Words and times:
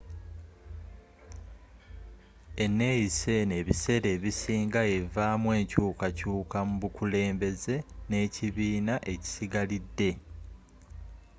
eneeyisa 2.63 3.29
eno 3.39 3.53
ebiseera 3.61 4.07
ebisinga 4.15 4.81
evaamu 4.97 5.47
enkyuukakyuuka 5.59 6.57
mu 6.67 6.75
bukulembeze 6.81 7.75
nekibiina 8.09 8.95
ekisigalidde 9.13 10.11